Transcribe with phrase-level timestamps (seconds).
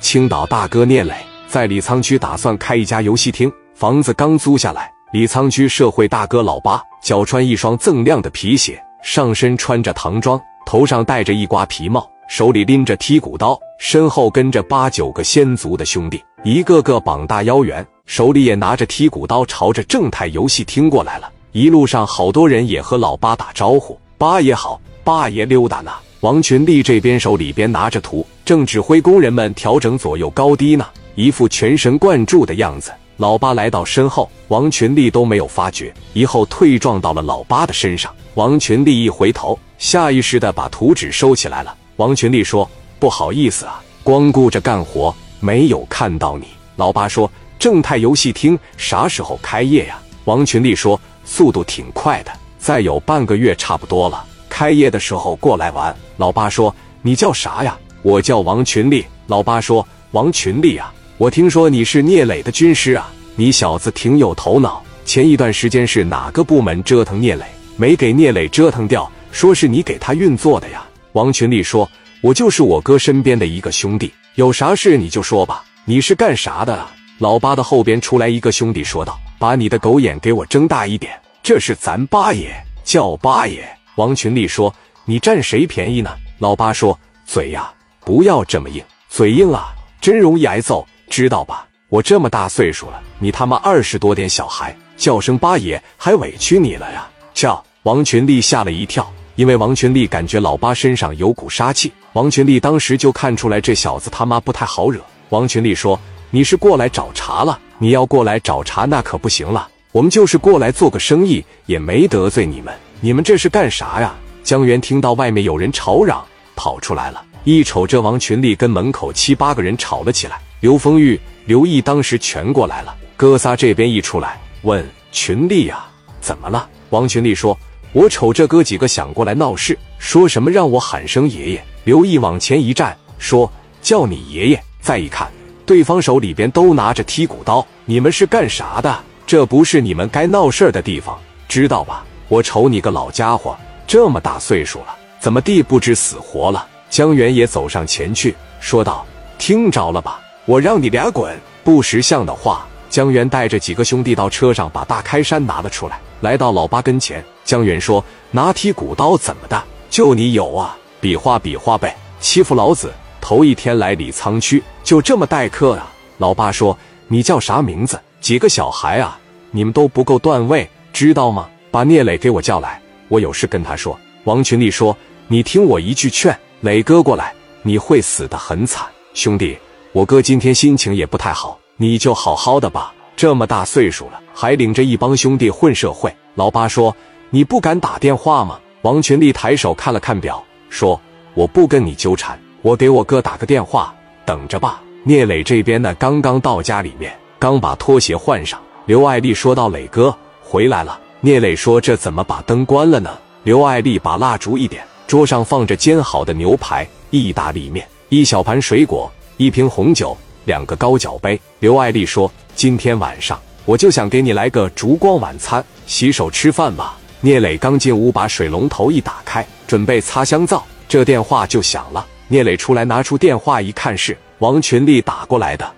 [0.00, 1.14] 青岛大哥聂磊
[1.46, 4.90] 在李沧区打算开一家游戏厅，房子刚租下来。
[5.12, 21.30] 李沧区社会大哥老八脚穿一双锃亮的皮鞋，上身穿着唐装，头上戴着一瓜皮帽，手里拎着剔骨刀，身后跟着八九个仙族的兄弟，一个个膀大腰圆，手里也拿着剔骨刀，朝着正泰游戏厅过来了。
[21.52, 32.92] 一路上，好多人也和老八打招呼：“八爷好，八爷溜达呢。”王群力这边手里边拿着图，正指挥工人们调整左右高低呢，一副全神贯注的样子。
[33.16, 38.12] 老八来到身后，王群力都没有发觉，一后退撞到了老八的身上。
[38.34, 41.72] 王群力一回头，下意识的把图纸收起来了。
[41.94, 42.68] 王群力说
[42.98, 55.94] ：“不好意思啊，光顾着干活，没有看到你。”老八说：“正泰游戏厅啥时候开业呀？”王群力说：“速度挺快的，再有半个月差不多了。”开业的时候过来玩。
[56.16, 59.04] 老八说：“你叫啥呀？”我叫王群力。
[59.26, 64.82] 老八说：“王群力啊，我听说你是聂磊的军师啊，你小子挺有头脑。
[65.04, 67.44] 前一段时间是哪个部门折腾聂磊，
[67.76, 69.10] 没给聂磊折腾掉？
[69.32, 71.88] 说是你给他运作的呀？”王群力说
[72.22, 75.64] ：“我就是我哥身边的一个兄弟，有啥事你就说吧。
[75.84, 76.86] 你是干啥的？”
[77.18, 81.12] 老八的后边出来一个兄弟说道：“把你的狗眼给我睁大一点，
[81.42, 82.50] 这是咱八爷，
[82.82, 83.62] 叫八爷。”
[83.96, 87.70] 王群力说：“你占谁便宜呢？”老八说：“嘴呀，
[88.10, 91.64] 不要这么硬，嘴硬啊，真容易挨揍，知道吧？
[91.88, 101.92] 我这么大岁数了，你他妈二十多点小孩叫声八爷，还委屈你了呀？”叫王群力吓了一跳，因为王群力感觉老八身上有股杀气。
[102.14, 105.00] 王群力当时就看出来这小子他妈不太好惹。
[105.28, 105.96] 王群力说
[106.30, 107.56] ：“你是过来找茬了？
[107.78, 109.68] 你要过来找茬，那可不行了。
[109.92, 114.12] 我们就是过来做个生意，也没得罪你们。”你们这是干啥呀？
[114.42, 116.20] 江源听到外面有人吵嚷，
[116.56, 117.22] 跑出来了。
[117.44, 120.40] 一瞅这王群力跟门口七八个人吵了起来。
[120.60, 122.94] 刘丰玉、刘毅当时全过来了。
[123.16, 125.84] 哥仨这边一出来，问群力呀，
[126.20, 126.68] 怎么了？
[126.90, 127.58] 王群力说
[127.92, 133.50] ：“我瞅这哥几个想过来闹事，说什么让我喊声爷爷。”刘毅往前一站，说
[133.80, 135.30] ：“叫你爷爷。”再一看，
[135.64, 138.98] 对方手里边都拿着剔骨刀，你们是干啥的？
[139.26, 141.18] 这不是你们该闹事的地方，
[141.48, 142.04] 知道吧？
[142.28, 143.56] 我瞅你个老家伙，
[143.86, 146.66] 这么大岁数了，怎么地不知死活了？
[146.90, 149.06] 江源也走上前去，说道
[149.38, 157.24] ：“听着了吧，我让你俩滚！”不识相的话，江源带着几个兄弟到车上，把大开山拿了出来，来到老八跟前。
[157.44, 159.62] 江源说：“拿剔骨刀怎么的？
[159.88, 160.76] 就你有啊？
[161.00, 161.96] 比划比划呗！
[162.18, 162.92] 欺负老子！
[163.20, 168.00] 头一天来李沧区，就这么待客啊？”老八说：“你叫啥名字？
[168.20, 169.16] 几个小孩啊？
[169.52, 173.96] 你们都不够段位，知道吗？”把聂磊给我叫来，我有事跟他说。
[174.24, 174.96] 王群力说
[175.28, 177.32] ：“你听我一句劝，磊哥过来，
[177.62, 179.56] 你会死得很惨，兄弟。
[179.92, 182.92] 我哥今天心情也不太好，你就好好的吧。
[183.16, 186.94] 这么大岁数了，还领着一帮兄弟混社会。”老八说
[187.30, 191.00] ：“你不敢打电话吗？”王群力抬手看了看表，说
[191.32, 193.94] ：“我不跟你纠缠，我给我哥打个电话，
[194.26, 198.60] 等着吧。”聂磊这边呢，刚刚到家里面，刚把拖鞋换上。
[198.84, 211.36] 刘爱丽说到：“磊哥回来了。”聂磊说：“这怎么把灯关了呢？”刘爱丽把蜡烛一点，桌上放着煎好的牛排、意大利面、一小盘水果、一瓶红酒、两个高脚杯。
[211.58, 222.06] 刘爱丽说：“今天晚上我就想给你来个烛光晚餐，洗手吃饭吧。”聂磊刚进屋，把水龙头一打开，准备擦香皂，这电话就响了。
[222.28, 225.68] 聂磊出来拿出电话一看，是王群力打过来的。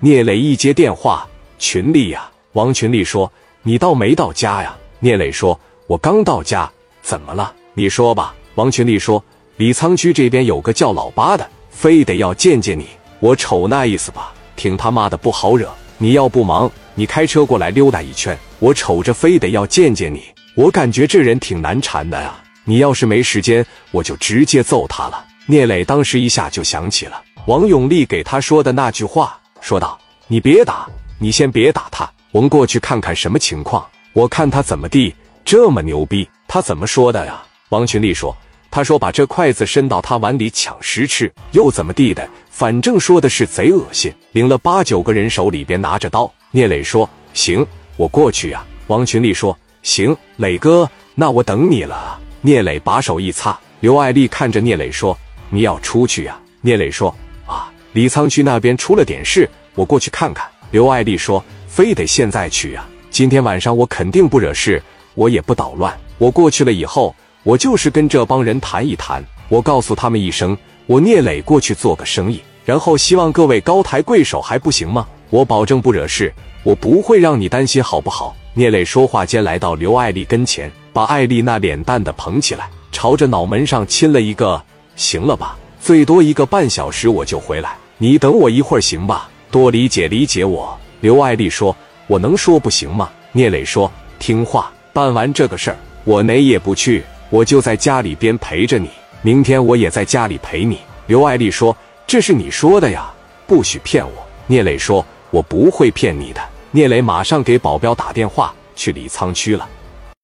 [0.00, 1.24] 聂磊一接电话
[1.60, 3.30] ：“群力呀。”王群力说。
[3.62, 4.76] 你到没到家呀？
[4.98, 6.68] 聂磊说：“我刚到家，
[7.02, 7.52] 怎么了？
[7.74, 9.22] 你说吧。”王群力说
[9.58, 12.86] ：“李沧区这边有个叫老八的，非得要见见你。
[13.18, 15.68] 我瞅那意思吧，挺他妈的不好惹。
[15.98, 18.38] 你要不忙，你开车过来溜达一圈。
[18.60, 20.22] 我瞅着非得要见见你，
[20.54, 22.40] 我感觉这人挺难缠的啊。
[22.64, 30.88] 你要是没时间，我就直接揍他了。”聂磊当时一下就想起了王永利给他说的那句话，说道：“你别打，
[31.18, 33.84] 你先别打他。”我们过去看看什么情况。
[34.12, 35.14] 我看他怎么地
[35.44, 36.28] 这么牛逼？
[36.46, 37.42] 他怎么说的呀？
[37.70, 38.34] 王群力说
[38.74, 42.28] ：“他说把这筷子伸到他碗里抢食吃，又怎么地的？
[42.50, 46.28] 反正说的是贼恶心。”领了八九个人，手里边拿着刀。
[46.50, 47.64] 聂磊说：“行，
[47.96, 53.56] 我过去呀。”王群力说：“行，磊哥，那我等你了。”聂磊把手一擦。
[53.78, 55.16] 刘爱丽看着聂磊说
[55.50, 57.14] ：“你要出去呀？”聂磊说
[57.46, 61.40] ：“啊，李沧区那边出了点事，我过去看看。”刘爱丽说。
[61.68, 62.84] 非得现在去呀？
[63.10, 64.82] 今天晚上我肯定不惹事，
[65.14, 65.96] 我也不捣乱。
[66.18, 69.24] 我过去了以后，我就是跟这帮人谈一谈。
[69.48, 70.56] 我告诉他们一声，
[70.86, 75.06] 我聂磊过去做个生意，然后希望各位高抬贵手，还不行吗？
[75.30, 76.32] 我保证不惹事，
[76.62, 78.34] 我不会让你担心，好不好？
[78.54, 84.60] 聂磊说话间来到刘爱丽跟前，把爱丽那脸蛋的捧起来，朝着脑门上亲了一个。
[84.96, 89.28] 行了吧，最多一个半小时我就回来，你等我一会儿行吧？
[89.50, 90.74] 多理解理解我。
[91.00, 91.76] 刘爱丽说
[92.06, 98.88] ：“我能说不行吗？”聂磊说：“听话，办完这个事儿，我哪也不去，我就在家里边陪着你。
[99.22, 101.76] 明天我也在家里陪你。”刘爱丽说
[102.06, 103.12] ：“这是你说的呀，
[103.46, 104.12] 不许骗我。”
[104.46, 106.40] 聂磊说：“我不会骗你的。”
[106.70, 109.68] 聂磊马上给保镖打电话，去李沧区了。